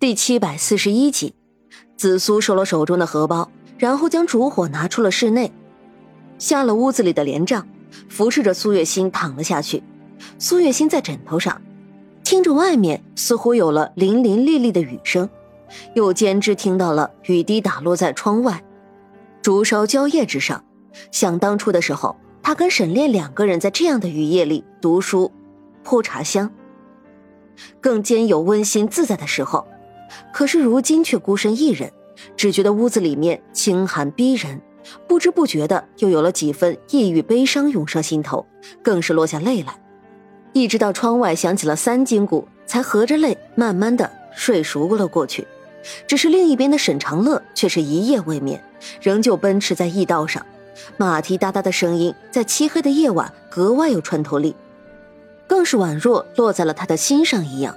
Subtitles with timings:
[0.00, 1.34] 第七百四十一集，
[1.98, 5.52] 紫苏收了手中的荷包，然后将烛火拿出了室内，
[6.38, 7.68] 下了屋子里的帘帐，
[8.08, 9.82] 扶持着苏月心躺了下去。
[10.38, 11.60] 苏月心在枕头上，
[12.24, 15.28] 听着外面似乎有了淋淋沥沥的雨声，
[15.92, 18.64] 又兼之听到了雨滴打落在窗外，
[19.42, 20.64] 烛烧蕉叶之上。
[21.12, 25.30] 想当初的时候，他跟沈炼两个人在这样的雨夜里读书、
[25.84, 26.50] 铺茶香，
[27.82, 29.66] 更兼有温馨自在的时候。
[30.32, 31.92] 可是如今却孤身一人，
[32.36, 34.60] 只觉得屋子里面清寒逼人，
[35.06, 38.46] 不知不觉的又有了几分抑郁悲伤涌上心头，
[38.82, 39.78] 更是落下泪来。
[40.52, 45.46] 一直到窗外响起了三金鼓，才合着泪慢慢的睡熟了过去。
[46.06, 48.62] 只是另一边的沈长乐却是一夜未眠，
[49.00, 50.44] 仍旧奔驰在驿道上，
[50.96, 54.54] 马蹄哒哒的声音在漆黑的夜晚格外有穿透力，
[55.46, 57.74] 更是宛若落在了他的心上一样。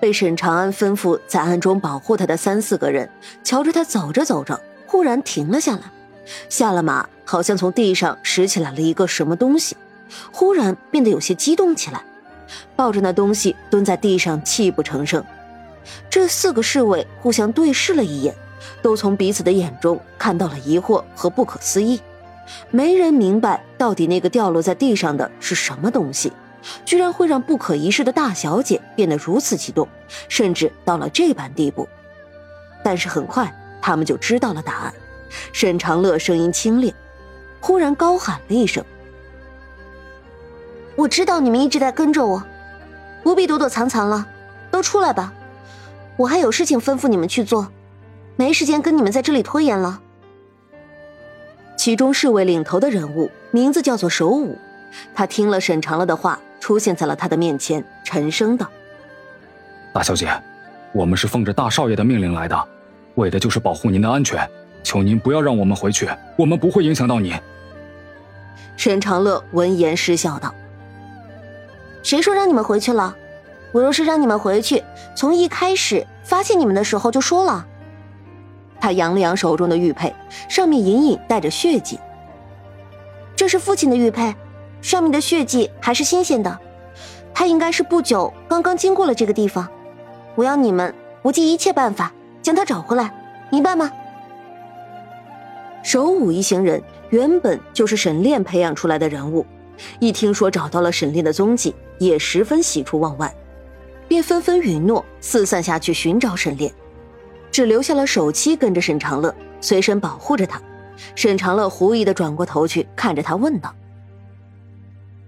[0.00, 3.08] 被沈长安吩咐在暗中保护他的三四个人，
[3.42, 5.82] 瞧着他走着走着，忽然停了下来，
[6.48, 9.76] 下了马，好像从地上拾起来了一个什么东西，
[10.30, 12.02] 忽然变得有些激动起来，
[12.76, 15.24] 抱着那东西蹲在地上泣不成声。
[16.08, 18.34] 这四个侍卫互相对视了一眼，
[18.82, 22.00] 都从彼此的眼中看到了疑惑和不可思议，
[22.70, 26.32] 没人明白到底那个掉落在地上的是什么东西。
[26.84, 29.88] 居然会让不可一世的大小姐变得如此激动，
[30.28, 31.88] 甚至到了这般地步。
[32.84, 34.94] 但是很快，他们就知道了答案。
[35.52, 36.92] 沈长乐声音清冽，
[37.60, 38.84] 忽然高喊了一声
[40.94, 42.42] ：“我知道你们一直在跟着我，
[43.22, 44.26] 不必躲躲藏藏了，
[44.70, 45.32] 都出来吧！
[46.18, 47.68] 我还有事情吩咐你们去做，
[48.36, 50.00] 没时间跟你们在这里拖延了。”
[51.78, 54.58] 其中侍卫领头的人物名字叫做守武，
[55.14, 56.38] 他听了沈长乐的话。
[56.62, 58.70] 出现在了他的面前，沉声道
[59.92, 60.30] ：“大小姐，
[60.92, 62.68] 我们是奉着大少爷的命令来的，
[63.16, 64.48] 为的就是保护您的安全，
[64.84, 67.34] 求您不要让我们回去，我们不会影响到您。”
[68.78, 70.54] 沈长乐闻言失笑道
[72.04, 73.12] ：“谁说让你们回去了？
[73.72, 74.84] 我若是让你们回去，
[75.16, 77.66] 从一开始发现你们的时候就说了。”
[78.80, 80.14] 他扬了扬手中的玉佩，
[80.48, 81.98] 上面隐隐带着血迹。
[83.34, 84.32] 这是父亲的玉佩。
[84.82, 86.58] 上面的血迹还是新鲜的，
[87.32, 89.66] 他应该是不久刚刚经过了这个地方。
[90.34, 92.12] 我要你们不计一切办法
[92.42, 93.14] 将他找回来，
[93.50, 93.90] 明白吗？
[95.82, 99.46] 首武一行人原本就是沈炼培养出来的人物，
[99.98, 103.32] 一听说找到了沈炼的踪迹，也十分喜出望外，
[104.08, 106.72] 便纷纷允诺四散下去寻找沈炼，
[107.50, 110.60] 只留下了首七跟着沈长乐，随身保护着他。
[111.14, 113.74] 沈长乐狐疑的转过头去看着他，问道。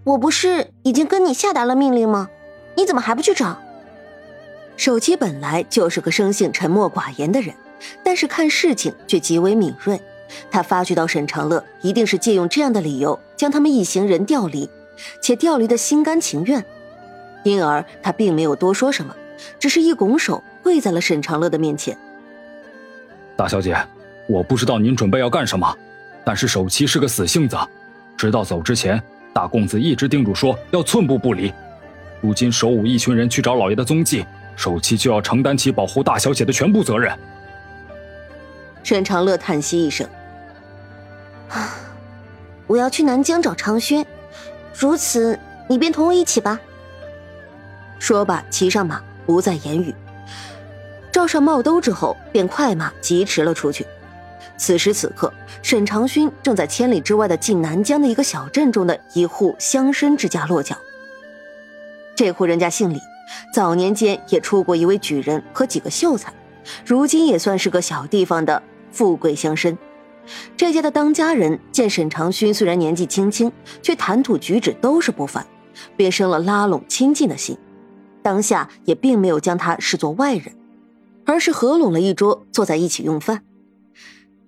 [0.04, 2.28] 我不是已经跟你下达了命令吗？
[2.76, 3.58] 你怎么还不去找？
[4.76, 7.54] 守七本来就是个生性沉默寡言的人，
[8.02, 9.98] 但是看事情却极为敏锐。
[10.50, 14.68] 他发觉到沈长乐一定是借用这样的理由将他们一行人调离，
[15.22, 16.62] 且调离的心甘情愿，
[17.44, 19.14] 因而他并没有多说什么，
[19.58, 21.96] 只是一拱手跪在了沈长乐的面前。
[23.36, 23.76] 大小姐，
[24.28, 25.74] 我不知道您准备要干什么，
[26.24, 27.56] 但是守七是个死性子，
[28.18, 29.02] 直到走之前。
[29.34, 31.52] 大公子一直叮嘱说要寸步不离，
[32.20, 34.24] 如今守武一群人去找老爷的踪迹，
[34.54, 37.12] 守七就要承担起保护大小姐的全部责任。
[38.84, 40.06] 沈长乐叹息一声
[41.50, 41.74] ：“啊，
[42.68, 44.06] 我要去南疆找长轩，
[44.72, 45.36] 如此
[45.68, 46.60] 你便同我一起吧。”
[47.98, 49.92] 说罢，骑上马，不再言语，
[51.10, 53.84] 罩上帽兜之后，便快马疾驰了出去。
[54.56, 55.32] 此时此刻，
[55.62, 60.76] 沈长勋正在千里之外的晋南疆的一个小镇中的一户乡绅之家落脚。
[62.14, 63.00] 这户人家姓李，
[63.52, 66.32] 早年间也出过一位举人和几个秀才，
[66.86, 68.62] 如今也算是个小地方的
[68.92, 69.76] 富贵乡绅。
[70.56, 73.52] 这家的当家人见沈长勋虽然年纪轻轻，
[73.82, 75.44] 却谈吐举止都是不凡，
[75.96, 77.58] 便生了拉拢亲近的心。
[78.22, 80.54] 当下也并没有将他视作外人，
[81.26, 83.42] 而是合拢了一桌，坐在一起用饭。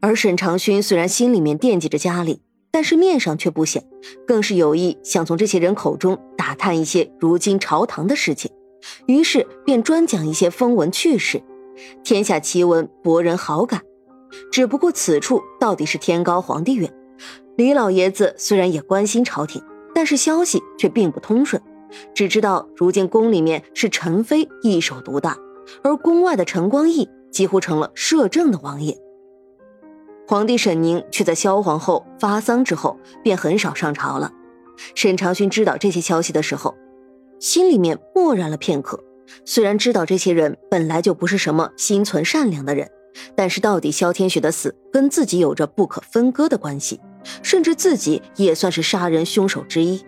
[0.00, 2.40] 而沈长勋虽然心里面惦记着家里，
[2.70, 3.82] 但是面上却不显，
[4.26, 8.50] 更是有意想从这些人口中打探一些如今朝堂的事情，
[9.06, 11.42] 于是便专讲一些风闻趣事，
[12.04, 13.80] 天下奇闻博人好感。
[14.52, 16.92] 只不过此处到底是天高皇帝远，
[17.56, 19.62] 李老爷子虽然也关心朝廷，
[19.94, 21.62] 但是消息却并不通顺，
[22.14, 25.38] 只知道如今宫里面是陈妃一手独大，
[25.82, 28.96] 而宫外的陈光义几乎成了摄政的王爷。
[30.28, 34.32] 皇帝沈宁却在萧皇后发丧之后，便很少上朝了。
[34.94, 36.74] 沈长勋知道这些消息的时候，
[37.38, 39.02] 心里面默然了片刻，
[39.44, 42.90] 虽然知道这些人本来就不是什么心存善良的人，
[43.36, 47.00] 但是到底萧天雪的死跟自己有着不可分割的关系，
[47.42, 50.04] 甚至自己也算是杀人凶手之一。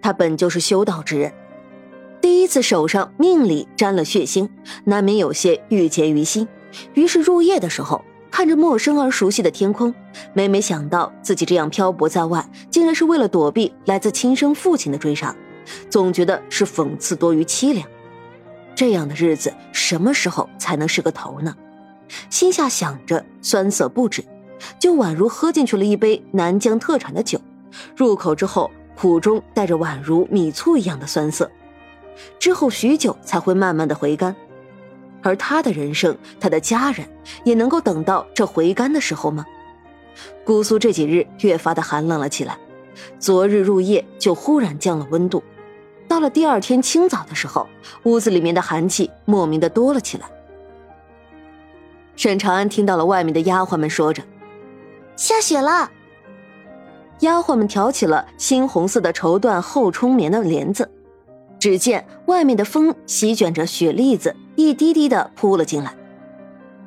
[0.00, 1.32] 他本就是修道之人，
[2.20, 4.48] 第一次手上命里沾了血腥，
[4.84, 6.46] 难免有些郁结于心。
[6.94, 8.04] 于是入夜的时候，
[8.38, 9.92] 看着陌生而熟悉的天空，
[10.32, 15.34] 每每想到自己这样漂泊在外，竟然是为了躲避来自亲生父亲的追杀。
[15.90, 17.84] 总觉得是讽刺多于凄凉，
[18.76, 21.52] 这样的日子什么时候才能是个头呢？
[22.30, 24.24] 心下想着，酸涩不止，
[24.78, 27.40] 就宛如喝进去了一杯南疆特产的酒，
[27.96, 31.50] 入口之后苦中带着宛如米醋一样的酸涩，
[32.38, 34.36] 之后许久才会慢慢的回甘。
[35.22, 37.08] 而他的人生，他的家人，
[37.44, 39.44] 也能够等到这回甘的时候吗？
[40.44, 42.58] 姑苏这几日越发的寒冷了起来，
[43.18, 45.42] 昨日入夜就忽然降了温度。
[46.08, 47.68] 到了第二天清早的时候，
[48.04, 50.26] 屋子里面的寒气莫名的多了起来。
[52.16, 54.22] 沈长安听到了外面的丫鬟们说着
[55.14, 55.90] ：“下雪了。”
[57.20, 60.90] 丫鬟们挑起了猩红色的绸缎厚冲棉的帘子，
[61.58, 65.94] 只见外面的风席卷着雪粒子，一滴滴的扑了进来，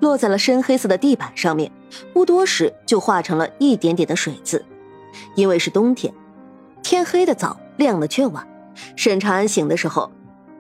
[0.02, 1.72] 落在了深黑色的地板上面，
[2.12, 4.66] 不多时就化成了一点点的水渍。
[5.36, 6.14] 因为是冬天，
[6.84, 8.46] 天黑的早，亮的却晚。
[8.98, 10.12] 沈长安醒的时候，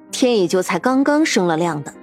[0.10, 1.94] 天也就才刚刚升了亮的。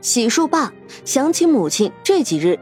[0.00, 0.72] 洗漱罢，
[1.04, 2.58] 想起母亲这几日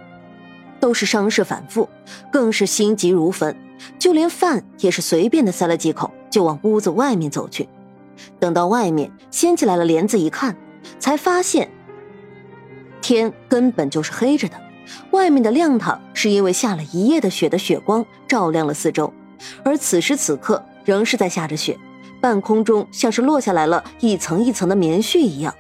[0.78, 1.88] 都是伤势反复，
[2.30, 3.56] 更是心急如焚，
[3.98, 7.66] 就连饭也是随便的塞了几口，就往屋子外面走去。
[8.38, 10.54] 等到外面掀起来了帘子一看，
[11.02, 11.68] 才发现
[13.00, 14.54] 天根本就是黑着的，
[15.10, 19.12] 外面的亮堂是因为下了一夜的雪的雪光照亮了四周，
[19.64, 21.76] 而此时此刻仍是在下着雪。
[22.20, 25.52] 半空中像是落下来了一层一层的棉絮一样，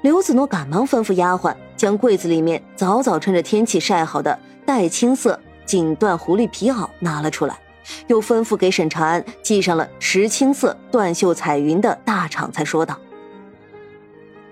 [0.00, 7.58] 刘子诺赶忙吩咐丫鬟将柜子里面早早趁着天气晒好的黛青色锦缎狐狸皮袄拿了出来，
[8.06, 12.98] 又吩咐给沈长安系上了石青色缎绣彩云的大氅，才说道：“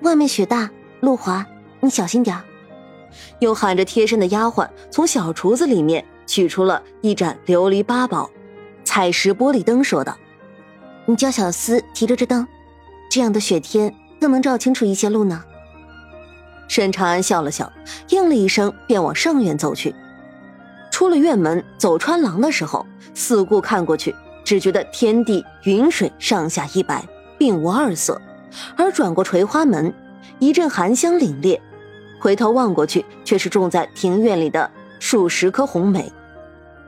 [0.07, 0.71] 外面雪大，
[1.01, 1.45] 路滑，
[1.81, 2.41] 你小心点
[3.41, 8.31] 又喊着贴身的丫鬟从小厨子里面取出了一盏琉璃八宝
[8.85, 10.17] 彩石玻璃灯，说道。
[11.07, 12.47] 你叫小厮提着这灯，
[13.11, 15.43] 这样的雪天更能照清楚一些路呢。
[16.69, 17.73] 沈长安笑了笑，
[18.11, 19.93] 应了一声，便往上院走去。
[20.93, 24.15] 出了院门，走穿廊的时候，四顾看过去，
[24.45, 27.05] 只觉得天地云水上下一白，
[27.37, 28.15] 并无二色；
[28.77, 29.93] 而转过垂花门，
[30.39, 31.59] 一阵寒香凛冽，
[32.19, 36.11] 回头望过去，却是种在庭院里的数十棵红梅，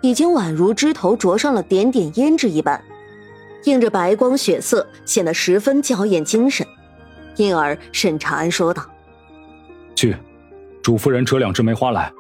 [0.01, 2.83] 已经宛如枝头着上了点点胭脂一般。
[3.65, 6.67] 映着白光雪色，显得十分娇艳精神，
[7.37, 8.83] 因而沈长安说道
[9.97, 10.17] ：“去，
[10.81, 12.11] 主夫人折两枝梅花来，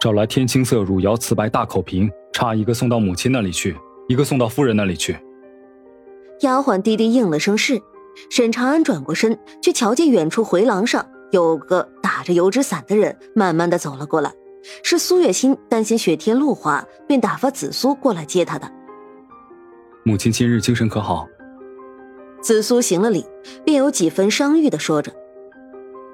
[0.00, 3.76] 找来天青色汝窑瓷白大口瓶，差一个送到母亲那里去，
[4.08, 5.16] 一个送到夫人那里去。”
[6.40, 7.80] 丫鬟低低应了声是。
[8.30, 14.32] 沈长安转过身，却瞧见远处回廊上有个打着油纸伞的人，慢慢的走了过来。
[14.82, 18.68] 是苏月心担心雪天路滑，便打发紫苏过来接他的。
[20.02, 21.28] 母亲今日精神可好？
[22.42, 23.24] 紫苏行了礼，
[23.64, 25.12] 便有几分伤愈的说着：“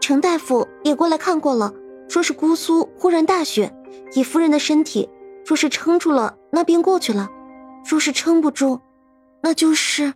[0.00, 1.72] 程大夫也过来看过了，
[2.08, 3.72] 说是姑苏忽然大雪，
[4.15, 5.08] 以夫人的身体，
[5.46, 7.29] 若是撑住了，那便过去了；
[7.88, 8.81] 若是撑不住，
[9.43, 10.12] 那就是……”